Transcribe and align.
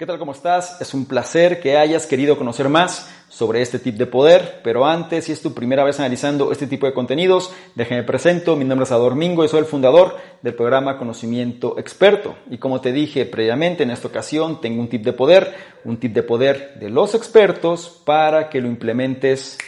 ¿Qué 0.00 0.06
tal? 0.06 0.18
¿Cómo 0.18 0.32
estás? 0.32 0.80
Es 0.80 0.94
un 0.94 1.04
placer 1.04 1.60
que 1.60 1.76
hayas 1.76 2.06
querido 2.06 2.38
conocer 2.38 2.70
más 2.70 3.14
sobre 3.28 3.60
este 3.60 3.78
tip 3.78 3.96
de 3.96 4.06
poder, 4.06 4.62
pero 4.64 4.86
antes, 4.86 5.26
si 5.26 5.32
es 5.32 5.42
tu 5.42 5.52
primera 5.52 5.84
vez 5.84 6.00
analizando 6.00 6.52
este 6.52 6.66
tipo 6.66 6.86
de 6.86 6.94
contenidos, 6.94 7.52
déjame 7.74 8.02
presento, 8.02 8.56
mi 8.56 8.64
nombre 8.64 8.84
es 8.84 8.92
Ador 8.92 9.14
Mingo 9.14 9.44
y 9.44 9.48
soy 9.48 9.58
el 9.58 9.66
fundador 9.66 10.16
del 10.40 10.54
programa 10.54 10.96
Conocimiento 10.96 11.78
Experto. 11.78 12.34
Y 12.48 12.56
como 12.56 12.80
te 12.80 12.92
dije 12.92 13.26
previamente, 13.26 13.82
en 13.82 13.90
esta 13.90 14.08
ocasión 14.08 14.62
tengo 14.62 14.80
un 14.80 14.88
tip 14.88 15.04
de 15.04 15.12
poder, 15.12 15.54
un 15.84 15.98
tip 15.98 16.14
de 16.14 16.22
poder 16.22 16.78
de 16.80 16.88
los 16.88 17.14
expertos 17.14 18.00
para 18.06 18.48
que 18.48 18.62
lo 18.62 18.68
implementes 18.68 19.58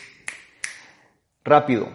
rápido. 1.45 1.91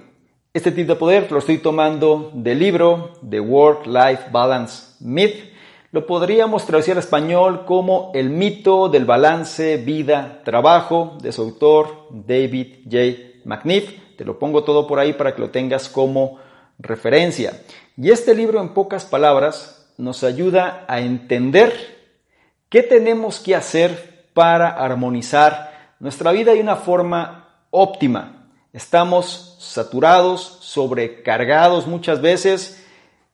Este 0.54 0.71
tip 0.71 0.88
de 0.88 0.95
poder 0.95 1.31
lo 1.31 1.40
estoy 1.40 1.57
tomando 1.57 2.29
del 2.35 2.59
libro 2.59 3.13
The 3.27 3.40
Work-Life 3.40 4.26
Balance 4.31 4.93
Myth 4.99 5.56
lo 5.91 6.05
podríamos 6.05 6.66
traducir 6.66 6.94
al 6.94 7.00
español 7.00 7.66
como 7.66 8.12
El 8.14 8.30
mito 8.30 8.90
del 8.90 9.05
balance 9.05 9.77
vida-trabajo 9.77 11.18
de 11.22 11.32
su 11.32 11.44
autor 11.44 12.08
David 12.10 12.80
J. 12.84 13.40
McNiff. 13.46 14.18
Te 14.18 14.26
lo 14.26 14.38
pongo 14.38 14.63
todo 14.63 14.86
por 14.86 15.00
ahí 15.00 15.13
para 15.13 15.34
que 15.34 15.41
lo 15.41 15.50
tengas 15.50 15.88
como 15.88 16.40
referencia. 16.77 17.62
Y 17.96 18.12
este 18.12 18.36
libro, 18.36 18.60
en 18.60 18.73
pocas 18.73 19.05
palabras, 19.05 19.94
nos 19.98 20.23
ayuda 20.23 20.86
a 20.88 21.00
entender 21.00 21.73
qué 22.70 22.84
tenemos 22.84 23.40
que 23.40 23.55
hacer 23.55 24.27
para 24.34 24.70
armonizar 24.70 25.96
nuestra 25.99 26.32
vida 26.32 26.54
de 26.54 26.62
una 26.62 26.76
forma 26.76 27.62
óptima. 27.72 28.49
Estamos 28.74 29.55
saturados, 29.60 30.60
sobrecargados 30.62 31.88
muchas 31.88 32.22
veces 32.22 32.84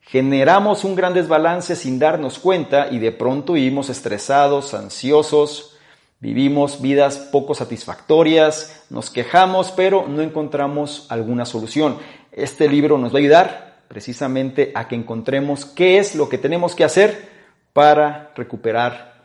generamos 0.06 0.84
un 0.84 0.96
gran 0.96 1.14
desbalance 1.14 1.76
sin 1.76 2.00
darnos 2.00 2.40
cuenta 2.40 2.90
y 2.92 3.00
de 3.00 3.12
pronto 3.12 3.54
vivimos 3.54 3.90
estresados, 3.90 4.73
ansiosos, 4.73 5.78
vivimos 6.20 6.82
vidas 6.82 7.18
poco 7.18 7.56
satisfactorias, 7.56 8.86
nos 8.90 9.10
quejamos, 9.10 9.72
pero 9.72 10.08
no 10.08 10.22
encontramos 10.22 11.08
alguna 11.10 11.45
solución. 11.45 11.98
Este 12.32 12.68
libro 12.68 12.98
nos 12.98 13.14
va 13.14 13.18
a 13.18 13.22
ayudar 13.22 13.84
precisamente 13.88 14.72
a 14.76 14.88
que 14.88 14.95
encontremos 14.95 15.66
qué 15.66 15.98
es 15.98 16.16
lo 16.16 16.30
que 16.30 16.38
tenemos 16.38 16.76
que 16.76 16.84
hacer 16.84 17.30
para 17.73 18.32
recuperar 18.36 19.23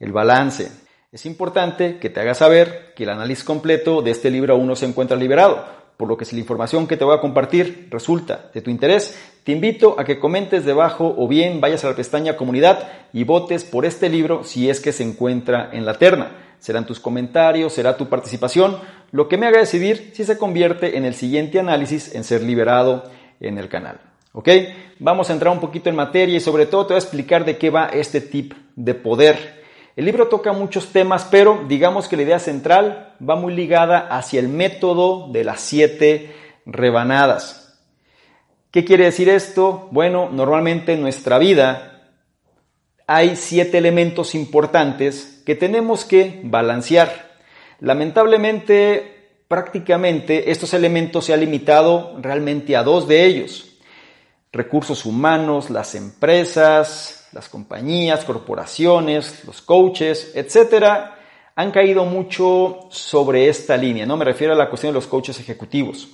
el 0.00 0.12
balance. 0.12 0.70
Es 1.12 1.24
importante 1.24 1.98
que 1.98 2.10
te 2.10 2.20
hagas 2.20 2.38
saber 2.38 2.92
que 2.94 3.04
el 3.04 3.10
análisis 3.10 3.44
completo 3.44 4.02
de 4.02 4.10
este 4.10 4.30
libro 4.30 4.54
aún 4.54 4.66
no 4.66 4.76
se 4.76 4.86
encuentra 4.86 5.16
liberado 5.16 5.85
por 5.96 6.08
lo 6.08 6.16
que 6.16 6.24
si 6.24 6.36
la 6.36 6.40
información 6.40 6.86
que 6.86 6.96
te 6.96 7.04
voy 7.04 7.16
a 7.16 7.20
compartir 7.20 7.88
resulta 7.90 8.50
de 8.52 8.60
tu 8.60 8.70
interés, 8.70 9.18
te 9.44 9.52
invito 9.52 9.98
a 9.98 10.04
que 10.04 10.18
comentes 10.18 10.64
debajo 10.64 11.14
o 11.16 11.26
bien 11.28 11.60
vayas 11.60 11.84
a 11.84 11.90
la 11.90 11.96
pestaña 11.96 12.36
comunidad 12.36 12.88
y 13.12 13.24
votes 13.24 13.64
por 13.64 13.86
este 13.86 14.08
libro 14.08 14.44
si 14.44 14.68
es 14.68 14.80
que 14.80 14.92
se 14.92 15.04
encuentra 15.04 15.70
en 15.72 15.86
la 15.86 15.94
terna. 15.94 16.32
Serán 16.58 16.86
tus 16.86 17.00
comentarios, 17.00 17.72
será 17.72 17.96
tu 17.96 18.08
participación, 18.08 18.78
lo 19.12 19.28
que 19.28 19.36
me 19.36 19.46
haga 19.46 19.60
decidir 19.60 20.10
si 20.14 20.24
se 20.24 20.38
convierte 20.38 20.96
en 20.96 21.04
el 21.04 21.14
siguiente 21.14 21.60
análisis 21.60 22.14
en 22.14 22.24
ser 22.24 22.42
liberado 22.42 23.04
en 23.40 23.58
el 23.58 23.68
canal. 23.68 24.00
¿Ok? 24.32 24.48
Vamos 24.98 25.30
a 25.30 25.32
entrar 25.32 25.52
un 25.52 25.60
poquito 25.60 25.88
en 25.88 25.96
materia 25.96 26.36
y 26.36 26.40
sobre 26.40 26.66
todo 26.66 26.86
te 26.86 26.94
voy 26.94 27.00
a 27.00 27.04
explicar 27.04 27.44
de 27.44 27.56
qué 27.56 27.70
va 27.70 27.86
este 27.86 28.20
tip 28.20 28.52
de 28.74 28.94
poder. 28.94 29.64
El 29.96 30.04
libro 30.04 30.28
toca 30.28 30.52
muchos 30.52 30.92
temas, 30.92 31.26
pero 31.30 31.64
digamos 31.66 32.06
que 32.06 32.16
la 32.16 32.22
idea 32.22 32.38
central 32.38 33.14
va 33.26 33.34
muy 33.34 33.54
ligada 33.54 34.08
hacia 34.14 34.40
el 34.40 34.48
método 34.48 35.28
de 35.32 35.42
las 35.42 35.62
siete 35.62 36.34
rebanadas. 36.66 37.80
¿Qué 38.70 38.84
quiere 38.84 39.04
decir 39.04 39.30
esto? 39.30 39.88
Bueno, 39.92 40.28
normalmente 40.30 40.92
en 40.92 41.00
nuestra 41.00 41.38
vida 41.38 42.10
hay 43.06 43.36
siete 43.36 43.78
elementos 43.78 44.34
importantes 44.34 45.42
que 45.46 45.54
tenemos 45.54 46.04
que 46.04 46.42
balancear. 46.44 47.38
Lamentablemente, 47.80 49.38
prácticamente 49.48 50.50
estos 50.50 50.74
elementos 50.74 51.24
se 51.24 51.32
han 51.32 51.40
limitado 51.40 52.18
realmente 52.20 52.76
a 52.76 52.82
dos 52.82 53.08
de 53.08 53.24
ellos. 53.24 53.78
Recursos 54.52 55.06
humanos, 55.06 55.70
las 55.70 55.94
empresas, 55.94 57.15
las 57.32 57.48
compañías, 57.48 58.24
corporaciones, 58.24 59.44
los 59.44 59.62
coaches, 59.62 60.32
etcétera, 60.34 61.18
han 61.54 61.70
caído 61.70 62.04
mucho 62.04 62.80
sobre 62.90 63.48
esta 63.48 63.76
línea, 63.76 64.04
¿no? 64.04 64.16
Me 64.16 64.24
refiero 64.24 64.52
a 64.52 64.56
la 64.56 64.68
cuestión 64.68 64.92
de 64.92 64.98
los 64.98 65.06
coaches 65.06 65.40
ejecutivos. 65.40 66.08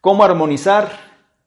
¿Cómo 0.00 0.22
armonizar 0.22 0.90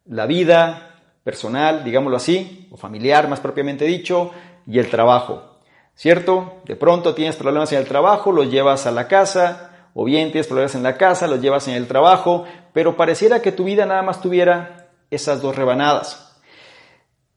la 0.05 0.25
vida 0.25 0.99
personal, 1.23 1.83
digámoslo 1.83 2.17
así, 2.17 2.67
o 2.71 2.77
familiar 2.77 3.27
más 3.29 3.39
propiamente 3.39 3.85
dicho, 3.85 4.31
y 4.65 4.79
el 4.79 4.89
trabajo? 4.89 5.59
¿Cierto? 5.95 6.61
De 6.65 6.75
pronto 6.75 7.15
tienes 7.15 7.37
problemas 7.37 7.71
en 7.71 7.79
el 7.79 7.87
trabajo, 7.87 8.31
los 8.31 8.51
llevas 8.51 8.85
a 8.85 8.91
la 8.91 9.07
casa, 9.07 9.89
o 9.93 10.03
bien 10.03 10.31
tienes 10.31 10.47
problemas 10.47 10.75
en 10.75 10.83
la 10.83 10.97
casa, 10.97 11.27
los 11.27 11.41
llevas 11.41 11.67
en 11.67 11.75
el 11.75 11.87
trabajo, 11.87 12.45
pero 12.73 12.97
pareciera 12.97 13.41
que 13.41 13.51
tu 13.51 13.63
vida 13.63 13.85
nada 13.85 14.03
más 14.03 14.21
tuviera 14.21 14.89
esas 15.09 15.41
dos 15.41 15.55
rebanadas. 15.55 16.26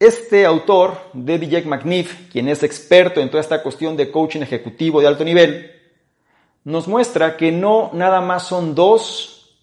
Este 0.00 0.46
autor, 0.46 1.10
David 1.12 1.50
Jack 1.50 1.66
McNiff, 1.66 2.30
quien 2.32 2.48
es 2.48 2.62
experto 2.62 3.20
en 3.20 3.28
toda 3.28 3.42
esta 3.42 3.62
cuestión 3.62 3.98
de 3.98 4.10
coaching 4.10 4.40
ejecutivo 4.40 5.02
de 5.02 5.06
alto 5.06 5.24
nivel, 5.24 5.72
nos 6.64 6.88
muestra 6.88 7.36
que 7.36 7.52
no 7.52 7.90
nada 7.92 8.22
más 8.22 8.44
son 8.44 8.74
dos 8.74 9.58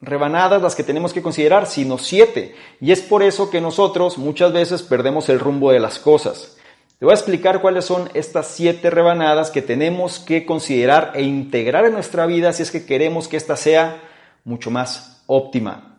rebanadas 0.00 0.62
las 0.62 0.76
que 0.76 0.84
tenemos 0.84 1.12
que 1.12 1.22
considerar, 1.22 1.66
sino 1.66 1.98
siete. 1.98 2.54
Y 2.80 2.92
es 2.92 3.00
por 3.00 3.24
eso 3.24 3.50
que 3.50 3.60
nosotros 3.60 4.16
muchas 4.16 4.52
veces 4.52 4.84
perdemos 4.84 5.28
el 5.28 5.40
rumbo 5.40 5.72
de 5.72 5.80
las 5.80 5.98
cosas. 5.98 6.56
Te 7.00 7.04
voy 7.04 7.10
a 7.10 7.16
explicar 7.16 7.60
cuáles 7.60 7.84
son 7.84 8.10
estas 8.14 8.46
siete 8.46 8.90
rebanadas 8.90 9.50
que 9.50 9.60
tenemos 9.60 10.20
que 10.20 10.46
considerar 10.46 11.10
e 11.16 11.22
integrar 11.22 11.84
en 11.84 11.94
nuestra 11.94 12.26
vida 12.26 12.52
si 12.52 12.62
es 12.62 12.70
que 12.70 12.86
queremos 12.86 13.26
que 13.26 13.36
ésta 13.36 13.56
sea 13.56 14.00
mucho 14.44 14.70
más 14.70 15.24
óptima. 15.26 15.98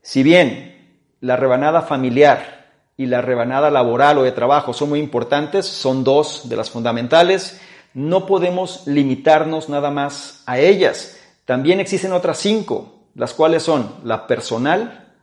Si 0.00 0.22
bien 0.22 0.94
la 1.20 1.34
rebanada 1.34 1.82
familiar, 1.82 2.59
y 3.00 3.06
la 3.06 3.22
rebanada 3.22 3.70
laboral 3.70 4.18
o 4.18 4.24
de 4.24 4.32
trabajo 4.32 4.74
son 4.74 4.90
muy 4.90 4.98
importantes, 4.98 5.64
son 5.64 6.04
dos 6.04 6.50
de 6.50 6.56
las 6.56 6.68
fundamentales. 6.68 7.58
No 7.94 8.26
podemos 8.26 8.86
limitarnos 8.86 9.70
nada 9.70 9.90
más 9.90 10.42
a 10.44 10.58
ellas. 10.58 11.18
También 11.46 11.80
existen 11.80 12.12
otras 12.12 12.36
cinco, 12.36 13.06
las 13.14 13.32
cuales 13.32 13.62
son 13.62 13.90
la 14.04 14.26
personal, 14.26 15.14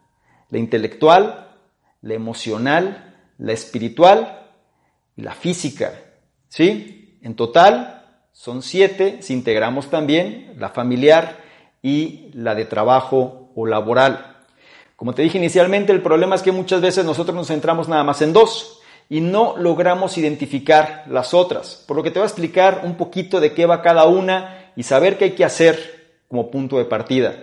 la 0.49 0.57
intelectual, 0.57 1.49
la 2.01 2.15
emocional, 2.15 3.15
la 3.37 3.53
espiritual 3.53 4.47
y 5.15 5.21
la 5.21 5.35
física. 5.35 5.93
¿Sí? 6.49 7.19
En 7.21 7.35
total 7.35 8.23
son 8.31 8.63
siete 8.63 9.19
si 9.21 9.33
integramos 9.33 9.91
también 9.91 10.55
la 10.57 10.69
familiar 10.69 11.37
y 11.83 12.31
la 12.33 12.55
de 12.55 12.65
trabajo 12.65 13.51
o 13.53 13.67
laboral. 13.67 14.36
Como 14.97 15.13
te 15.13 15.21
dije 15.21 15.37
inicialmente, 15.37 15.93
el 15.93 16.01
problema 16.01 16.35
es 16.35 16.41
que 16.41 16.51
muchas 16.51 16.81
veces 16.81 17.05
nosotros 17.05 17.35
nos 17.35 17.47
centramos 17.47 17.87
nada 17.87 18.03
más 18.03 18.23
en 18.23 18.33
dos 18.33 18.81
y 19.07 19.21
no 19.21 19.55
logramos 19.55 20.17
identificar 20.17 21.05
las 21.07 21.35
otras. 21.35 21.85
Por 21.87 21.95
lo 21.95 22.01
que 22.01 22.09
te 22.09 22.17
voy 22.17 22.23
a 22.23 22.27
explicar 22.27 22.81
un 22.83 22.95
poquito 22.95 23.39
de 23.39 23.53
qué 23.53 23.67
va 23.67 23.83
cada 23.83 24.05
una 24.07 24.71
y 24.75 24.81
saber 24.81 25.19
qué 25.19 25.25
hay 25.25 25.31
que 25.31 25.45
hacer 25.45 26.17
como 26.27 26.49
punto 26.49 26.79
de 26.79 26.85
partida. 26.85 27.35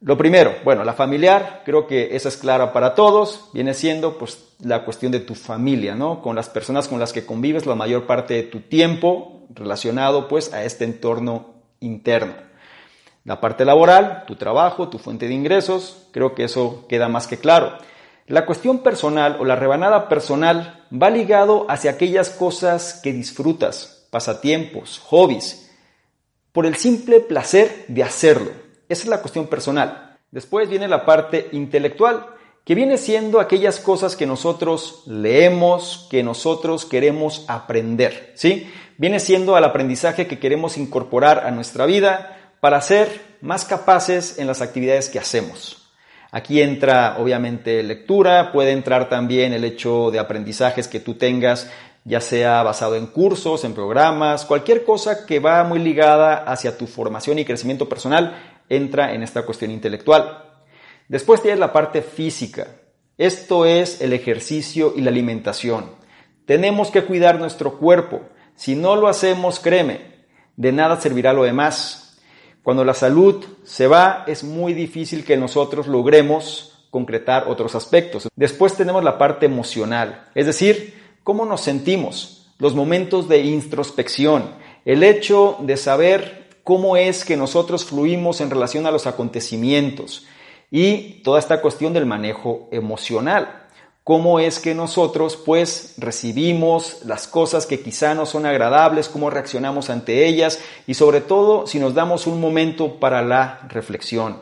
Lo 0.00 0.18
primero, 0.18 0.52
bueno, 0.64 0.82
la 0.82 0.94
familiar, 0.94 1.62
creo 1.64 1.86
que 1.86 2.16
esa 2.16 2.28
es 2.28 2.36
clara 2.36 2.72
para 2.72 2.96
todos, 2.96 3.50
viene 3.52 3.72
siendo 3.72 4.18
pues 4.18 4.48
la 4.60 4.84
cuestión 4.84 5.12
de 5.12 5.20
tu 5.20 5.36
familia, 5.36 5.94
¿no? 5.94 6.20
Con 6.22 6.34
las 6.34 6.48
personas 6.48 6.88
con 6.88 6.98
las 6.98 7.12
que 7.12 7.24
convives 7.24 7.66
la 7.66 7.76
mayor 7.76 8.04
parte 8.04 8.34
de 8.34 8.42
tu 8.42 8.62
tiempo 8.62 9.46
relacionado 9.54 10.26
pues 10.26 10.52
a 10.52 10.64
este 10.64 10.84
entorno 10.84 11.54
interno. 11.78 12.48
La 13.28 13.42
parte 13.42 13.66
laboral, 13.66 14.24
tu 14.26 14.36
trabajo, 14.36 14.88
tu 14.88 14.98
fuente 14.98 15.28
de 15.28 15.34
ingresos, 15.34 16.08
creo 16.12 16.34
que 16.34 16.44
eso 16.44 16.86
queda 16.88 17.10
más 17.10 17.26
que 17.26 17.36
claro. 17.36 17.76
La 18.26 18.46
cuestión 18.46 18.78
personal 18.78 19.36
o 19.38 19.44
la 19.44 19.54
rebanada 19.54 20.08
personal 20.08 20.86
va 20.90 21.10
ligado 21.10 21.66
hacia 21.68 21.90
aquellas 21.90 22.30
cosas 22.30 22.98
que 23.02 23.12
disfrutas, 23.12 24.06
pasatiempos, 24.10 24.98
hobbies, 25.00 25.70
por 26.52 26.64
el 26.64 26.76
simple 26.76 27.20
placer 27.20 27.84
de 27.88 28.02
hacerlo. 28.02 28.50
Esa 28.88 29.02
es 29.02 29.08
la 29.08 29.20
cuestión 29.20 29.46
personal. 29.46 30.16
Después 30.30 30.70
viene 30.70 30.88
la 30.88 31.04
parte 31.04 31.50
intelectual, 31.52 32.28
que 32.64 32.74
viene 32.74 32.96
siendo 32.96 33.40
aquellas 33.40 33.78
cosas 33.78 34.16
que 34.16 34.24
nosotros 34.24 35.02
leemos, 35.06 36.06
que 36.10 36.22
nosotros 36.22 36.86
queremos 36.86 37.44
aprender, 37.46 38.32
¿sí? 38.36 38.72
Viene 38.96 39.20
siendo 39.20 39.54
al 39.54 39.64
aprendizaje 39.64 40.26
que 40.26 40.38
queremos 40.38 40.78
incorporar 40.78 41.46
a 41.46 41.50
nuestra 41.50 41.84
vida, 41.84 42.37
para 42.60 42.80
ser 42.80 43.36
más 43.40 43.64
capaces 43.64 44.38
en 44.38 44.46
las 44.46 44.62
actividades 44.62 45.08
que 45.08 45.18
hacemos. 45.18 45.88
Aquí 46.30 46.60
entra 46.60 47.16
obviamente 47.18 47.82
lectura, 47.82 48.52
puede 48.52 48.72
entrar 48.72 49.08
también 49.08 49.52
el 49.52 49.64
hecho 49.64 50.10
de 50.10 50.18
aprendizajes 50.18 50.86
que 50.86 51.00
tú 51.00 51.14
tengas, 51.14 51.70
ya 52.04 52.20
sea 52.20 52.62
basado 52.62 52.96
en 52.96 53.06
cursos, 53.06 53.64
en 53.64 53.74
programas, 53.74 54.44
cualquier 54.44 54.84
cosa 54.84 55.26
que 55.26 55.40
va 55.40 55.64
muy 55.64 55.78
ligada 55.78 56.36
hacia 56.36 56.76
tu 56.76 56.86
formación 56.86 57.38
y 57.38 57.44
crecimiento 57.44 57.88
personal, 57.88 58.36
entra 58.68 59.14
en 59.14 59.22
esta 59.22 59.42
cuestión 59.42 59.70
intelectual. 59.70 60.44
Después 61.08 61.40
tienes 61.40 61.60
la 61.60 61.72
parte 61.72 62.02
física. 62.02 62.66
Esto 63.16 63.64
es 63.64 64.00
el 64.00 64.12
ejercicio 64.12 64.92
y 64.94 65.00
la 65.00 65.10
alimentación. 65.10 65.90
Tenemos 66.44 66.90
que 66.90 67.04
cuidar 67.04 67.38
nuestro 67.38 67.78
cuerpo. 67.78 68.22
Si 68.54 68.74
no 68.74 68.96
lo 68.96 69.08
hacemos, 69.08 69.60
créeme, 69.60 70.00
de 70.56 70.72
nada 70.72 71.00
servirá 71.00 71.32
lo 71.32 71.44
demás. 71.44 72.07
Cuando 72.68 72.84
la 72.84 72.92
salud 72.92 73.42
se 73.64 73.86
va, 73.86 74.24
es 74.26 74.44
muy 74.44 74.74
difícil 74.74 75.24
que 75.24 75.38
nosotros 75.38 75.86
logremos 75.86 76.84
concretar 76.90 77.48
otros 77.48 77.74
aspectos. 77.74 78.28
Después 78.36 78.74
tenemos 78.74 79.02
la 79.02 79.16
parte 79.16 79.46
emocional, 79.46 80.28
es 80.34 80.44
decir, 80.44 80.92
cómo 81.24 81.46
nos 81.46 81.62
sentimos, 81.62 82.52
los 82.58 82.74
momentos 82.74 83.26
de 83.26 83.38
introspección, 83.38 84.50
el 84.84 85.02
hecho 85.02 85.56
de 85.60 85.78
saber 85.78 86.50
cómo 86.62 86.98
es 86.98 87.24
que 87.24 87.38
nosotros 87.38 87.86
fluimos 87.86 88.42
en 88.42 88.50
relación 88.50 88.84
a 88.84 88.90
los 88.90 89.06
acontecimientos 89.06 90.26
y 90.70 91.22
toda 91.22 91.38
esta 91.38 91.62
cuestión 91.62 91.94
del 91.94 92.04
manejo 92.04 92.68
emocional 92.70 93.57
cómo 94.08 94.40
es 94.40 94.58
que 94.58 94.74
nosotros 94.74 95.36
pues 95.36 95.92
recibimos 95.98 97.02
las 97.04 97.28
cosas 97.28 97.66
que 97.66 97.80
quizá 97.80 98.14
no 98.14 98.24
son 98.24 98.46
agradables, 98.46 99.10
cómo 99.10 99.28
reaccionamos 99.28 99.90
ante 99.90 100.26
ellas 100.26 100.60
y 100.86 100.94
sobre 100.94 101.20
todo 101.20 101.66
si 101.66 101.78
nos 101.78 101.92
damos 101.92 102.26
un 102.26 102.40
momento 102.40 103.00
para 103.00 103.20
la 103.20 103.60
reflexión. 103.68 104.40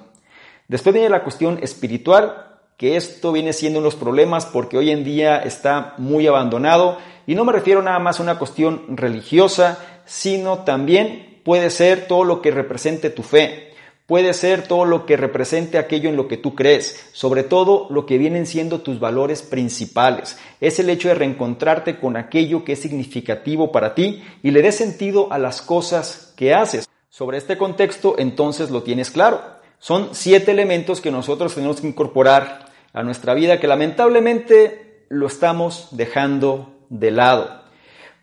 Después 0.68 0.94
viene 0.94 1.10
la 1.10 1.24
cuestión 1.24 1.58
espiritual, 1.64 2.58
que 2.76 2.96
esto 2.96 3.32
viene 3.32 3.52
siendo 3.52 3.80
unos 3.80 3.96
problemas 3.96 4.46
porque 4.46 4.78
hoy 4.78 4.92
en 4.92 5.02
día 5.02 5.38
está 5.38 5.94
muy 5.98 6.28
abandonado 6.28 6.98
y 7.26 7.34
no 7.34 7.44
me 7.44 7.52
refiero 7.52 7.82
nada 7.82 7.98
más 7.98 8.20
a 8.20 8.22
una 8.22 8.38
cuestión 8.38 8.96
religiosa, 8.96 9.80
sino 10.04 10.60
también 10.60 11.40
puede 11.44 11.70
ser 11.70 12.06
todo 12.06 12.22
lo 12.22 12.40
que 12.40 12.52
represente 12.52 13.10
tu 13.10 13.24
fe. 13.24 13.72
Puede 14.06 14.34
ser 14.34 14.68
todo 14.68 14.84
lo 14.84 15.04
que 15.04 15.16
represente 15.16 15.78
aquello 15.78 16.08
en 16.08 16.16
lo 16.16 16.28
que 16.28 16.36
tú 16.36 16.54
crees, 16.54 17.08
sobre 17.12 17.42
todo 17.42 17.88
lo 17.90 18.06
que 18.06 18.18
vienen 18.18 18.46
siendo 18.46 18.80
tus 18.80 19.00
valores 19.00 19.42
principales. 19.42 20.38
Es 20.60 20.78
el 20.78 20.90
hecho 20.90 21.08
de 21.08 21.16
reencontrarte 21.16 21.98
con 21.98 22.16
aquello 22.16 22.64
que 22.64 22.74
es 22.74 22.80
significativo 22.80 23.72
para 23.72 23.96
ti 23.96 24.22
y 24.44 24.52
le 24.52 24.62
dé 24.62 24.70
sentido 24.70 25.32
a 25.32 25.38
las 25.38 25.60
cosas 25.60 26.32
que 26.36 26.54
haces. 26.54 26.88
Sobre 27.10 27.38
este 27.38 27.58
contexto, 27.58 28.14
entonces 28.16 28.70
lo 28.70 28.84
tienes 28.84 29.10
claro. 29.10 29.40
Son 29.80 30.10
siete 30.12 30.52
elementos 30.52 31.00
que 31.00 31.10
nosotros 31.10 31.56
tenemos 31.56 31.80
que 31.80 31.88
incorporar 31.88 32.66
a 32.92 33.02
nuestra 33.02 33.34
vida 33.34 33.58
que 33.58 33.66
lamentablemente 33.66 35.04
lo 35.08 35.26
estamos 35.26 35.88
dejando 35.90 36.72
de 36.90 37.10
lado. 37.10 37.62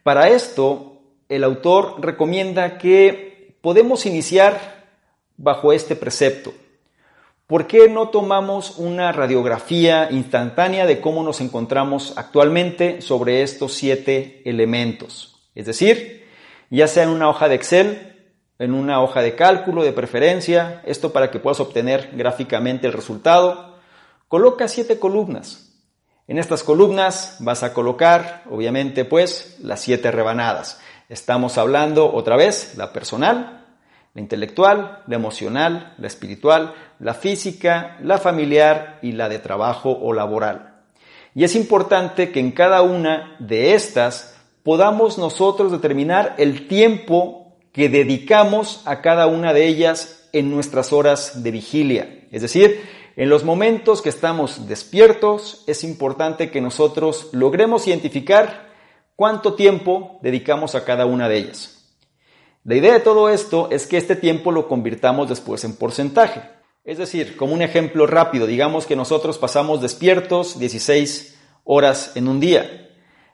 Para 0.04 0.30
esto, 0.30 1.02
el 1.28 1.44
autor 1.44 1.96
recomienda 2.00 2.78
que 2.78 3.58
podemos 3.62 4.06
iniciar 4.06 4.83
bajo 5.38 5.74
este 5.74 5.96
precepto? 5.96 6.54
¿Por 7.48 7.68
qué 7.68 7.90
no 7.90 8.10
tomamos 8.10 8.78
una 8.78 9.12
radiografía 9.12 10.08
instantánea 10.12 10.86
de 10.86 11.02
cómo 11.02 11.24
nos 11.24 11.42
encontramos 11.42 12.14
actualmente 12.16 13.02
sobre 13.02 13.44
estos 13.44 13.74
siete 13.74 14.42
elementos? 14.46 15.50
Es 15.54 15.66
decir, 15.66 16.26
ya 16.70 16.88
sea 16.88 17.04
en 17.04 17.10
una 17.10 17.30
hoja 17.30 17.50
de 17.50 17.56
Excel, 17.56 18.14
en 18.60 18.74
una 18.74 19.02
hoja 19.02 19.22
de 19.22 19.36
cálculo 19.36 19.84
de 19.84 19.92
preferencia, 19.92 20.82
esto 20.86 21.12
para 21.12 21.32
que 21.32 21.40
puedas 21.40 21.60
obtener 21.60 22.12
gráficamente 22.14 22.88
el 22.88 22.94
resultado, 22.94 23.78
coloca 24.28 24.68
siete 24.68 24.98
columnas. 24.98 25.74
En 26.28 26.40
estas 26.40 26.64
columnas 26.64 27.36
vas 27.40 27.64
a 27.64 27.74
colocar, 27.74 28.44
obviamente, 28.50 29.04
pues 29.04 29.58
las 29.62 29.82
siete 29.82 30.10
rebanadas. 30.10 30.80
Estamos 31.10 31.58
hablando 31.58 32.14
otra 32.14 32.38
vez, 32.38 32.76
la 32.78 32.94
personal, 32.94 33.63
la 34.14 34.22
intelectual, 34.22 35.04
la 35.08 35.16
emocional, 35.16 35.96
la 35.98 36.08
espiritual, 36.08 36.74
la 37.00 37.14
física, 37.14 37.98
la 38.02 38.18
familiar 38.18 39.00
y 39.02 39.14
la 39.14 39.28
de 39.30 39.40
trabajo 39.40 39.92
o 39.92 40.14
laboral. 40.14 40.82
Y 41.36 41.44
es 41.44 41.56
importante 41.56 42.32
que 42.32 42.40
en 42.40 42.52
cada 42.52 42.84
una 42.84 43.36
de 43.40 43.74
estas 43.74 44.36
podamos 44.62 45.18
nosotros 45.18 45.72
determinar 45.72 46.36
el 46.38 46.68
tiempo 46.68 47.58
que 47.72 47.90
dedicamos 47.90 48.82
a 48.86 49.02
cada 49.02 49.26
una 49.26 49.52
de 49.52 49.68
ellas 49.68 50.30
en 50.32 50.52
nuestras 50.52 50.94
horas 50.94 51.44
de 51.44 51.52
vigilia. 51.52 52.28
Es 52.32 52.44
decir, 52.44 52.82
en 53.16 53.30
los 53.30 53.44
momentos 53.44 54.02
que 54.02 54.10
estamos 54.10 54.68
despiertos 54.68 55.64
es 55.66 55.84
importante 55.84 56.52
que 56.52 56.62
nosotros 56.62 57.30
logremos 57.32 57.88
identificar 57.88 58.70
cuánto 59.16 59.56
tiempo 59.56 60.20
dedicamos 60.22 60.76
a 60.76 60.86
cada 60.86 61.06
una 61.08 61.28
de 61.28 61.38
ellas. 61.38 61.83
La 62.66 62.76
idea 62.76 62.94
de 62.94 63.02
todo 63.02 63.28
esto 63.28 63.68
es 63.72 63.88
que 63.88 63.98
este 63.98 64.16
tiempo 64.16 64.50
lo 64.54 64.70
convirtamos 64.70 65.28
después 65.28 65.66
en 65.66 65.76
porcentaje. 65.76 66.44
Es 66.86 66.98
decir, 66.98 67.36
como 67.36 67.54
un 67.54 67.62
ejemplo 67.62 68.08
rápido, 68.08 68.48
digamos 68.48 68.86
que 68.86 68.96
nosotros 68.96 69.38
pasamos 69.38 69.82
despiertos 69.82 70.58
16 70.60 71.38
horas 71.66 72.14
en 72.16 72.30
un 72.30 72.40
día. 72.40 72.90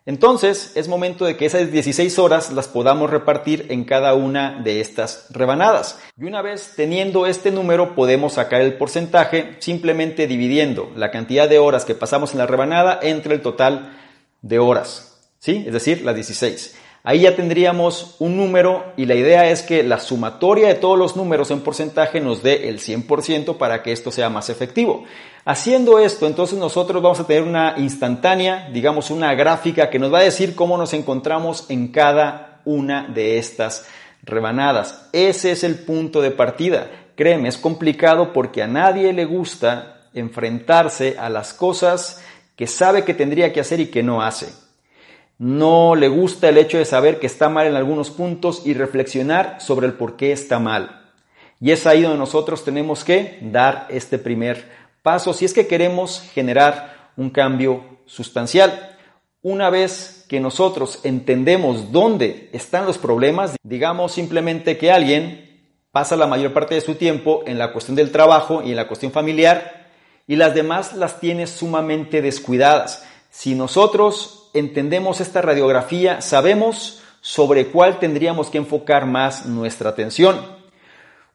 Entonces 0.07 0.71
es 0.73 0.87
momento 0.87 1.25
de 1.25 1.37
que 1.37 1.45
esas 1.45 1.71
16 1.71 2.17
horas 2.17 2.51
las 2.53 2.67
podamos 2.67 3.11
repartir 3.11 3.67
en 3.69 3.85
cada 3.85 4.15
una 4.15 4.63
de 4.63 4.81
estas 4.81 5.27
rebanadas. 5.29 5.99
Y 6.17 6.23
una 6.23 6.41
vez 6.41 6.73
teniendo 6.75 7.27
este 7.27 7.51
número 7.51 7.93
podemos 7.93 8.33
sacar 8.33 8.61
el 8.61 8.77
porcentaje 8.79 9.57
simplemente 9.59 10.25
dividiendo 10.25 10.91
la 10.95 11.11
cantidad 11.11 11.47
de 11.47 11.59
horas 11.59 11.85
que 11.85 11.93
pasamos 11.93 12.31
en 12.31 12.39
la 12.39 12.47
rebanada 12.47 12.99
entre 13.03 13.35
el 13.35 13.41
total 13.41 13.95
de 14.41 14.57
horas. 14.57 15.19
¿Sí? 15.37 15.65
Es 15.67 15.73
decir, 15.73 16.03
las 16.03 16.15
16. 16.15 16.75
Ahí 17.03 17.21
ya 17.21 17.35
tendríamos 17.35 18.17
un 18.19 18.35
número 18.35 18.91
y 18.97 19.05
la 19.05 19.15
idea 19.15 19.49
es 19.49 19.63
que 19.63 19.83
la 19.83 19.99
sumatoria 19.99 20.67
de 20.67 20.75
todos 20.75 20.99
los 20.99 21.15
números 21.15 21.49
en 21.49 21.61
porcentaje 21.61 22.19
nos 22.19 22.43
dé 22.43 22.67
el 22.67 22.79
100% 22.79 23.55
para 23.55 23.81
que 23.81 23.93
esto 23.93 24.11
sea 24.11 24.29
más 24.29 24.49
efectivo. 24.49 25.05
Haciendo 25.45 25.99
esto, 25.99 26.27
entonces 26.27 26.59
nosotros 26.59 27.01
vamos 27.01 27.21
a 27.21 27.25
tener 27.25 27.43
una 27.43 27.75
instantánea, 27.77 28.69
digamos 28.73 29.11
una 29.11 29.33
gráfica 29.33 29.89
que 29.89 29.97
nos 29.97 30.13
va 30.13 30.19
a 30.19 30.23
decir 30.23 30.55
cómo 30.55 30.77
nos 30.77 30.93
encontramos 30.93 31.65
en 31.69 31.87
cada 31.87 32.59
una 32.65 33.07
de 33.07 33.37
estas 33.37 33.87
rebanadas. 34.23 35.07
Ese 35.13 35.51
es 35.51 35.63
el 35.63 35.79
punto 35.79 36.21
de 36.21 36.31
partida. 36.31 36.91
Créeme, 37.15 37.47
es 37.47 37.57
complicado 37.57 38.33
porque 38.33 38.61
a 38.61 38.67
nadie 38.67 39.13
le 39.13 39.23
gusta 39.23 40.01
enfrentarse 40.13 41.15
a 41.17 41.29
las 41.29 41.53
cosas 41.53 42.21
que 42.57 42.67
sabe 42.67 43.05
que 43.05 43.13
tendría 43.13 43.53
que 43.53 43.61
hacer 43.61 43.79
y 43.79 43.87
que 43.87 44.03
no 44.03 44.21
hace 44.21 44.49
no 45.39 45.95
le 45.95 46.09
gusta 46.09 46.49
el 46.49 46.57
hecho 46.57 46.77
de 46.77 46.85
saber 46.85 47.17
que 47.19 47.25
está 47.25 47.47
mal 47.47 47.65
en 47.65 47.77
algunos 47.77 48.11
puntos 48.11 48.61
y 48.65 48.73
reflexionar 48.73 49.61
sobre 49.61 49.87
el 49.87 49.93
por 49.93 50.17
qué 50.17 50.33
está 50.33 50.59
mal. 50.59 51.13
Y 51.61 51.71
es 51.71 51.87
ahí 51.87 52.03
donde 52.03 52.17
nosotros 52.17 52.63
tenemos 52.65 53.05
que 53.05 53.39
dar 53.41 53.87
este 53.89 54.19
primer 54.19 54.69
paso 55.01 55.33
si 55.33 55.45
es 55.45 55.53
que 55.53 55.65
queremos 55.65 56.21
generar 56.33 57.11
un 57.15 57.29
cambio 57.29 57.83
sustancial. 58.05 58.97
Una 59.41 59.69
vez 59.69 60.25
que 60.27 60.41
nosotros 60.41 60.99
entendemos 61.03 61.93
dónde 61.93 62.49
están 62.51 62.85
los 62.85 62.97
problemas, 62.97 63.55
digamos 63.63 64.11
simplemente 64.11 64.77
que 64.77 64.91
alguien 64.91 65.73
pasa 65.91 66.17
la 66.17 66.27
mayor 66.27 66.51
parte 66.51 66.75
de 66.75 66.81
su 66.81 66.95
tiempo 66.95 67.43
en 67.45 67.57
la 67.57 67.71
cuestión 67.71 67.95
del 67.95 68.11
trabajo 68.11 68.61
y 68.61 68.71
en 68.71 68.75
la 68.75 68.87
cuestión 68.87 69.13
familiar 69.13 69.87
y 70.27 70.35
las 70.35 70.53
demás 70.53 70.93
las 70.93 71.21
tiene 71.21 71.47
sumamente 71.47 72.21
descuidadas. 72.21 73.05
Si 73.29 73.55
nosotros 73.55 74.38
entendemos 74.53 75.21
esta 75.21 75.41
radiografía, 75.41 76.21
sabemos 76.21 77.01
sobre 77.21 77.67
cuál 77.67 77.99
tendríamos 77.99 78.49
que 78.49 78.57
enfocar 78.57 79.05
más 79.05 79.45
nuestra 79.45 79.89
atención. 79.89 80.39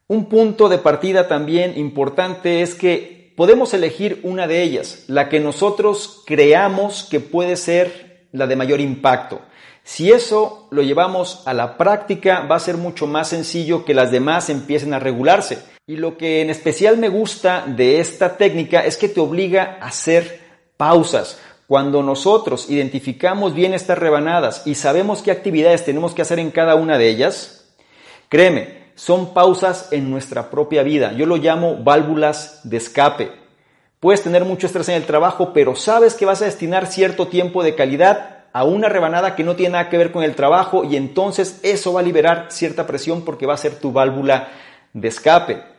Un 0.06 0.28
punto 0.28 0.68
de 0.68 0.78
partida 0.78 1.28
también 1.28 1.78
importante 1.78 2.62
es 2.62 2.74
que 2.74 3.32
podemos 3.36 3.74
elegir 3.74 4.20
una 4.22 4.46
de 4.46 4.62
ellas, 4.62 5.04
la 5.08 5.28
que 5.28 5.40
nosotros 5.40 6.22
creamos 6.26 7.04
que 7.04 7.20
puede 7.20 7.56
ser 7.56 8.28
la 8.32 8.46
de 8.46 8.56
mayor 8.56 8.80
impacto. 8.80 9.40
Si 9.82 10.10
eso 10.10 10.66
lo 10.70 10.82
llevamos 10.82 11.42
a 11.46 11.52
la 11.52 11.76
práctica, 11.76 12.40
va 12.50 12.56
a 12.56 12.60
ser 12.60 12.76
mucho 12.76 13.06
más 13.06 13.28
sencillo 13.28 13.84
que 13.84 13.94
las 13.94 14.10
demás 14.10 14.48
empiecen 14.48 14.94
a 14.94 14.98
regularse. 14.98 15.62
Y 15.86 15.96
lo 15.96 16.16
que 16.16 16.40
en 16.40 16.48
especial 16.48 16.96
me 16.96 17.10
gusta 17.10 17.64
de 17.66 18.00
esta 18.00 18.38
técnica 18.38 18.80
es 18.80 18.96
que 18.96 19.10
te 19.10 19.20
obliga 19.20 19.78
a 19.80 19.88
hacer 19.88 20.40
pausas. 20.78 21.38
Cuando 21.66 22.02
nosotros 22.02 22.68
identificamos 22.68 23.54
bien 23.54 23.72
estas 23.72 23.98
rebanadas 23.98 24.62
y 24.66 24.74
sabemos 24.74 25.22
qué 25.22 25.30
actividades 25.30 25.84
tenemos 25.84 26.14
que 26.14 26.22
hacer 26.22 26.38
en 26.38 26.50
cada 26.50 26.74
una 26.74 26.98
de 26.98 27.08
ellas, 27.08 27.64
créeme, 28.28 28.84
son 28.94 29.32
pausas 29.32 29.88
en 29.90 30.10
nuestra 30.10 30.50
propia 30.50 30.82
vida. 30.82 31.12
Yo 31.12 31.26
lo 31.26 31.36
llamo 31.36 31.82
válvulas 31.82 32.60
de 32.64 32.76
escape. 32.76 33.32
Puedes 33.98 34.22
tener 34.22 34.44
mucho 34.44 34.66
estrés 34.66 34.88
en 34.90 34.96
el 34.96 35.06
trabajo, 35.06 35.52
pero 35.54 35.74
sabes 35.74 36.14
que 36.14 36.26
vas 36.26 36.42
a 36.42 36.44
destinar 36.44 36.86
cierto 36.86 37.28
tiempo 37.28 37.62
de 37.62 37.74
calidad 37.74 38.44
a 38.52 38.64
una 38.64 38.88
rebanada 38.88 39.34
que 39.34 39.42
no 39.42 39.56
tiene 39.56 39.72
nada 39.72 39.88
que 39.88 39.98
ver 39.98 40.12
con 40.12 40.22
el 40.22 40.36
trabajo 40.36 40.84
y 40.84 40.96
entonces 40.96 41.58
eso 41.62 41.94
va 41.94 42.00
a 42.00 42.04
liberar 42.04 42.46
cierta 42.50 42.86
presión 42.86 43.24
porque 43.24 43.46
va 43.46 43.54
a 43.54 43.58
ser 43.58 43.80
tu 43.80 43.90
válvula 43.90 44.48
de 44.92 45.08
escape. 45.08 45.73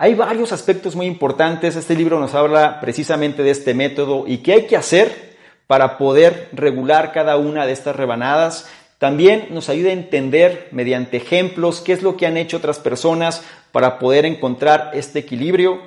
Hay 0.00 0.14
varios 0.14 0.52
aspectos 0.52 0.94
muy 0.94 1.06
importantes. 1.06 1.74
Este 1.74 1.96
libro 1.96 2.20
nos 2.20 2.32
habla 2.36 2.80
precisamente 2.80 3.42
de 3.42 3.50
este 3.50 3.74
método 3.74 4.28
y 4.28 4.38
qué 4.38 4.52
hay 4.52 4.66
que 4.68 4.76
hacer 4.76 5.36
para 5.66 5.98
poder 5.98 6.50
regular 6.52 7.10
cada 7.10 7.36
una 7.36 7.66
de 7.66 7.72
estas 7.72 7.96
rebanadas. 7.96 8.70
También 8.98 9.48
nos 9.50 9.68
ayuda 9.68 9.88
a 9.88 9.94
entender 9.94 10.68
mediante 10.70 11.16
ejemplos 11.16 11.80
qué 11.80 11.94
es 11.94 12.04
lo 12.04 12.16
que 12.16 12.28
han 12.28 12.36
hecho 12.36 12.58
otras 12.58 12.78
personas 12.78 13.42
para 13.72 13.98
poder 13.98 14.24
encontrar 14.24 14.92
este 14.94 15.18
equilibrio. 15.18 15.80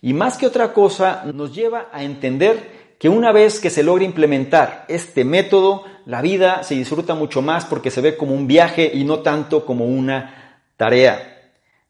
Y 0.00 0.12
más 0.12 0.38
que 0.38 0.46
otra 0.46 0.72
cosa, 0.72 1.24
nos 1.34 1.52
lleva 1.52 1.88
a 1.92 2.04
entender 2.04 2.94
que 3.00 3.08
una 3.08 3.32
vez 3.32 3.58
que 3.58 3.70
se 3.70 3.82
logra 3.82 4.04
implementar 4.04 4.84
este 4.86 5.24
método, 5.24 5.82
la 6.04 6.22
vida 6.22 6.62
se 6.62 6.76
disfruta 6.76 7.16
mucho 7.16 7.42
más 7.42 7.64
porque 7.64 7.90
se 7.90 8.00
ve 8.00 8.16
como 8.16 8.32
un 8.32 8.46
viaje 8.46 8.88
y 8.94 9.02
no 9.02 9.18
tanto 9.18 9.66
como 9.66 9.86
una 9.86 10.60
tarea. 10.76 11.35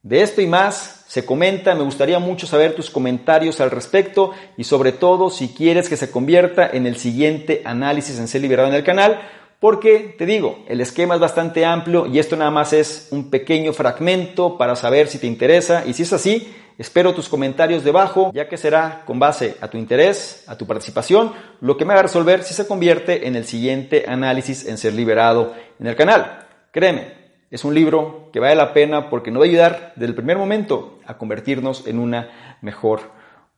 De 0.06 0.22
esto 0.22 0.40
y 0.40 0.46
más 0.46 1.02
se 1.08 1.24
comenta, 1.24 1.74
me 1.74 1.82
gustaría 1.82 2.20
mucho 2.20 2.46
saber 2.46 2.76
tus 2.76 2.90
comentarios 2.90 3.60
al 3.60 3.72
respecto 3.72 4.30
y 4.56 4.62
sobre 4.62 4.92
todo 4.92 5.30
si 5.30 5.48
quieres 5.48 5.88
que 5.88 5.96
se 5.96 6.12
convierta 6.12 6.70
en 6.72 6.86
el 6.86 6.96
siguiente 6.96 7.62
análisis 7.64 8.16
en 8.20 8.28
ser 8.28 8.42
liberado 8.42 8.68
en 8.68 8.76
el 8.76 8.84
canal, 8.84 9.20
porque 9.58 10.14
te 10.16 10.24
digo, 10.24 10.64
el 10.68 10.80
esquema 10.80 11.14
es 11.14 11.20
bastante 11.20 11.64
amplio 11.64 12.06
y 12.06 12.20
esto 12.20 12.36
nada 12.36 12.52
más 12.52 12.72
es 12.72 13.08
un 13.10 13.30
pequeño 13.30 13.72
fragmento 13.72 14.56
para 14.56 14.76
saber 14.76 15.08
si 15.08 15.18
te 15.18 15.26
interesa 15.26 15.82
y 15.84 15.92
si 15.92 16.04
es 16.04 16.12
así, 16.12 16.54
espero 16.78 17.12
tus 17.12 17.28
comentarios 17.28 17.82
debajo, 17.82 18.30
ya 18.32 18.48
que 18.48 18.58
será 18.58 19.02
con 19.06 19.18
base 19.18 19.56
a 19.60 19.66
tu 19.66 19.76
interés, 19.76 20.44
a 20.46 20.56
tu 20.56 20.68
participación, 20.68 21.32
lo 21.60 21.76
que 21.76 21.84
me 21.84 21.94
va 21.94 21.98
a 21.98 22.04
resolver 22.04 22.44
si 22.44 22.54
se 22.54 22.68
convierte 22.68 23.26
en 23.26 23.34
el 23.34 23.44
siguiente 23.44 24.04
análisis 24.06 24.68
en 24.68 24.78
ser 24.78 24.94
liberado 24.94 25.52
en 25.80 25.88
el 25.88 25.96
canal. 25.96 26.46
Créeme, 26.70 27.15
es 27.50 27.64
un 27.64 27.74
libro 27.74 28.30
que 28.32 28.40
vale 28.40 28.56
la 28.56 28.72
pena 28.72 29.08
porque 29.08 29.30
nos 29.30 29.40
va 29.40 29.46
a 29.46 29.48
ayudar 29.48 29.92
desde 29.96 30.10
el 30.10 30.14
primer 30.14 30.38
momento 30.38 30.98
a 31.06 31.16
convertirnos 31.16 31.86
en 31.86 31.98
una 31.98 32.58
mejor 32.60 33.00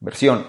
versión. 0.00 0.44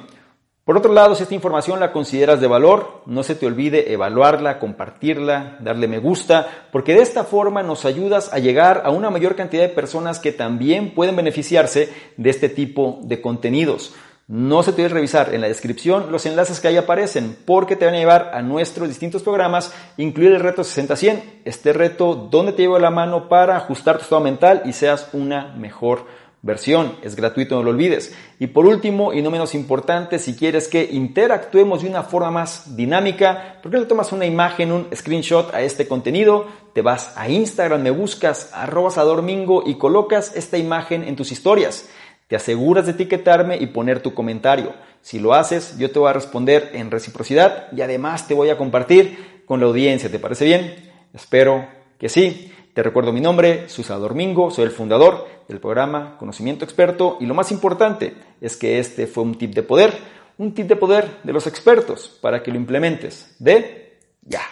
Por 0.69 0.77
otro 0.77 0.93
lado, 0.93 1.15
si 1.15 1.23
esta 1.23 1.33
información 1.33 1.79
la 1.79 1.91
consideras 1.91 2.39
de 2.41 2.45
valor, 2.45 3.01
no 3.07 3.23
se 3.23 3.33
te 3.33 3.47
olvide 3.47 3.91
evaluarla, 3.91 4.59
compartirla, 4.59 5.57
darle 5.61 5.87
me 5.87 5.97
gusta, 5.97 6.47
porque 6.71 6.93
de 6.93 7.01
esta 7.01 7.23
forma 7.23 7.63
nos 7.63 7.85
ayudas 7.85 8.31
a 8.31 8.37
llegar 8.37 8.83
a 8.85 8.91
una 8.91 9.09
mayor 9.09 9.35
cantidad 9.35 9.63
de 9.63 9.69
personas 9.69 10.19
que 10.19 10.31
también 10.31 10.93
pueden 10.93 11.15
beneficiarse 11.15 11.91
de 12.17 12.29
este 12.29 12.49
tipo 12.49 12.99
de 13.01 13.19
contenidos. 13.19 13.95
No 14.31 14.61
se 14.61 14.73
te 14.73 14.83
olvide 14.83 14.93
revisar 14.93 15.33
en 15.33 15.41
la 15.41 15.47
descripción 15.47 16.11
los 16.11 16.27
enlaces 16.27 16.59
que 16.59 16.67
ahí 16.67 16.77
aparecen 16.77 17.35
porque 17.45 17.75
te 17.75 17.85
van 17.85 17.95
a 17.95 17.97
llevar 17.97 18.29
a 18.35 18.43
nuestros 18.43 18.87
distintos 18.87 19.23
programas, 19.23 19.73
incluir 19.97 20.33
el 20.33 20.39
reto 20.39 20.61
60-100, 20.61 21.41
este 21.45 21.73
reto 21.73 22.13
donde 22.13 22.53
te 22.53 22.61
llevo 22.61 22.77
la 22.77 22.91
mano 22.91 23.27
para 23.27 23.57
ajustar 23.57 23.97
tu 23.97 24.03
estado 24.03 24.21
mental 24.21 24.61
y 24.65 24.73
seas 24.73 25.09
una 25.13 25.55
mejor 25.55 26.05
versión. 26.43 26.93
Es 27.01 27.15
gratuito, 27.15 27.55
no 27.55 27.63
lo 27.63 27.71
olvides. 27.71 28.15
Y 28.37 28.45
por 28.45 28.67
último, 28.67 29.13
y 29.13 29.23
no 29.23 29.31
menos 29.31 29.55
importante, 29.55 30.19
si 30.19 30.35
quieres 30.35 30.67
que 30.67 30.83
interactuemos 30.83 31.81
de 31.81 31.89
una 31.89 32.03
forma 32.03 32.29
más 32.29 32.75
dinámica, 32.75 33.57
¿por 33.63 33.71
qué 33.71 33.79
le 33.79 33.85
tomas 33.87 34.11
una 34.11 34.27
imagen, 34.27 34.71
un 34.71 34.87
screenshot 34.95 35.51
a 35.55 35.63
este 35.63 35.87
contenido? 35.87 36.45
Te 36.73 36.83
vas 36.83 37.17
a 37.17 37.27
Instagram, 37.29 37.81
me 37.81 37.89
buscas 37.89 38.51
arroba 38.53 38.91
domingo 39.03 39.63
y 39.65 39.79
colocas 39.79 40.35
esta 40.35 40.59
imagen 40.59 41.03
en 41.03 41.15
tus 41.15 41.31
historias. 41.31 41.89
Te 42.29 42.35
aseguras 42.35 42.85
de 42.85 42.91
etiquetarme 42.91 43.57
y 43.57 43.65
poner 43.65 44.01
tu 44.01 44.13
comentario. 44.13 44.75
Si 45.01 45.17
lo 45.17 45.33
haces, 45.33 45.79
yo 45.79 45.89
te 45.89 45.97
voy 45.97 46.11
a 46.11 46.13
responder 46.13 46.69
en 46.73 46.91
reciprocidad 46.91 47.71
y 47.75 47.81
además 47.81 48.27
te 48.27 48.35
voy 48.35 48.51
a 48.51 48.57
compartir 48.57 49.41
con 49.47 49.59
la 49.59 49.65
audiencia. 49.65 50.11
¿Te 50.11 50.19
parece 50.19 50.45
bien? 50.45 50.91
Espero 51.11 51.67
que 51.97 52.07
sí. 52.07 52.53
Te 52.75 52.83
recuerdo 52.83 53.11
mi 53.11 53.19
nombre, 53.19 53.67
Susador 53.67 54.13
Mingo, 54.13 54.51
soy 54.51 54.65
el 54.65 54.71
fundador 54.71 55.27
del 55.47 55.59
programa 55.59 56.17
Conocimiento 56.19 56.65
Experto 56.65 57.17
y 57.19 57.25
lo 57.25 57.33
más 57.33 57.51
importante 57.51 58.13
es 58.39 58.55
que 58.55 58.77
este 58.77 59.07
fue 59.07 59.23
un 59.23 59.35
tip 59.35 59.55
de 59.55 59.63
poder, 59.63 59.91
un 60.37 60.53
tip 60.53 60.67
de 60.67 60.75
poder 60.75 61.17
de 61.23 61.33
los 61.33 61.47
expertos 61.47 62.19
para 62.21 62.43
que 62.43 62.51
lo 62.51 62.57
implementes 62.57 63.35
de 63.39 63.97
ya. 64.21 64.43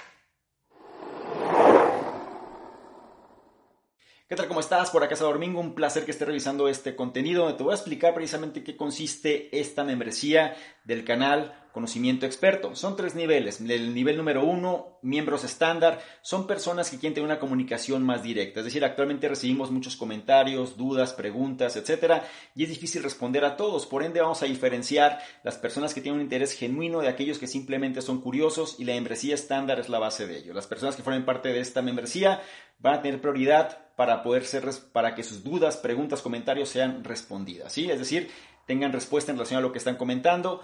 ¿Qué 4.29 4.35
tal? 4.35 4.49
¿Cómo 4.49 4.59
estás? 4.59 4.91
Por 4.91 5.01
acá 5.01 5.13
es 5.13 5.21
Domingo, 5.21 5.61
un 5.61 5.73
placer 5.73 6.03
que 6.03 6.11
estés 6.11 6.27
revisando 6.27 6.67
este 6.67 6.97
contenido 6.97 7.43
donde 7.43 7.57
te 7.57 7.63
voy 7.63 7.71
a 7.71 7.75
explicar 7.75 8.13
precisamente 8.13 8.61
qué 8.61 8.75
consiste 8.75 9.57
esta 9.57 9.85
membresía 9.85 10.53
del 10.83 11.05
canal 11.05 11.67
Conocimiento 11.71 12.25
Experto. 12.25 12.75
Son 12.75 12.95
tres 12.95 13.13
niveles. 13.13 13.61
El 13.61 13.93
nivel 13.93 14.17
número 14.17 14.43
uno, 14.43 14.97
miembros 15.03 15.43
estándar, 15.43 16.01
son 16.21 16.47
personas 16.47 16.89
que 16.89 16.97
quieren 16.97 17.13
tener 17.13 17.25
una 17.25 17.39
comunicación 17.39 18.03
más 18.03 18.23
directa. 18.23 18.61
Es 18.61 18.65
decir, 18.65 18.83
actualmente 18.83 19.29
recibimos 19.29 19.69
muchos 19.69 19.95
comentarios, 19.95 20.75
dudas, 20.75 21.13
preguntas, 21.13 21.75
etcétera, 21.75 22.27
y 22.55 22.63
es 22.63 22.69
difícil 22.69 23.03
responder 23.03 23.45
a 23.45 23.55
todos. 23.57 23.85
Por 23.85 24.01
ende, 24.01 24.21
vamos 24.21 24.41
a 24.41 24.47
diferenciar 24.47 25.19
las 25.43 25.57
personas 25.57 25.93
que 25.93 26.01
tienen 26.01 26.19
un 26.19 26.23
interés 26.25 26.53
genuino 26.53 26.99
de 26.99 27.09
aquellos 27.09 27.37
que 27.37 27.47
simplemente 27.47 28.01
son 28.01 28.21
curiosos 28.21 28.75
y 28.79 28.85
la 28.85 28.93
membresía 28.93 29.35
estándar 29.35 29.79
es 29.79 29.87
la 29.87 29.99
base 29.99 30.25
de 30.25 30.39
ello. 30.39 30.53
Las 30.53 30.67
personas 30.67 30.95
que 30.95 31.03
formen 31.03 31.25
parte 31.25 31.49
de 31.49 31.59
esta 31.59 31.83
membresía 31.83 32.41
van 32.79 32.95
a 32.95 33.01
tener 33.01 33.21
prioridad 33.21 33.87
para 33.95 34.21
poder 34.21 34.45
ser, 34.45 34.69
para 34.91 35.15
que 35.15 35.23
sus 35.23 35.43
dudas, 35.43 35.77
preguntas, 35.77 36.21
comentarios 36.21 36.69
sean 36.69 37.03
respondidas. 37.03 37.73
¿sí? 37.73 37.89
Es 37.89 37.99
decir, 37.99 38.29
tengan 38.65 38.93
respuesta 38.93 39.31
en 39.31 39.37
relación 39.37 39.57
a 39.57 39.61
lo 39.61 39.71
que 39.71 39.79
están 39.79 39.95
comentando. 39.95 40.63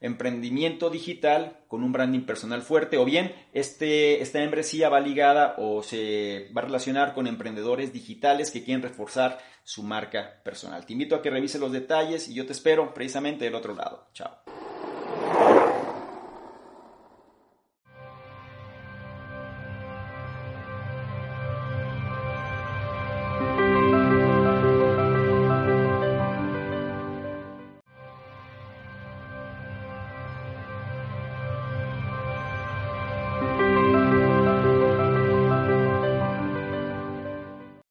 emprendimiento 0.00 0.90
digital 0.90 1.58
con 1.68 1.82
un 1.82 1.92
branding 1.92 2.26
personal 2.26 2.62
fuerte 2.62 2.96
o 2.98 3.04
bien 3.04 3.34
este, 3.52 4.22
esta 4.22 4.38
membresía 4.38 4.88
va 4.88 5.00
ligada 5.00 5.54
o 5.58 5.82
se 5.82 6.50
va 6.56 6.62
a 6.62 6.64
relacionar 6.66 7.14
con 7.14 7.26
emprendedores 7.26 7.92
digitales 7.92 8.50
que 8.50 8.64
quieren 8.64 8.82
reforzar 8.82 9.38
su 9.64 9.82
marca 9.82 10.40
personal. 10.44 10.86
Te 10.86 10.92
invito 10.92 11.16
a 11.16 11.22
que 11.22 11.30
revises 11.30 11.60
los 11.60 11.72
detalles 11.72 12.28
y 12.28 12.34
yo 12.34 12.46
te 12.46 12.52
espero 12.52 12.94
precisamente 12.94 13.44
del 13.44 13.54
otro 13.54 13.74
lado. 13.74 14.06
Chao. 14.12 14.45